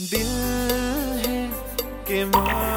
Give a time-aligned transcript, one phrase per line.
[0.00, 0.28] दिल
[1.24, 1.40] है
[2.08, 2.71] के मानता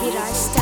[0.00, 0.57] He rise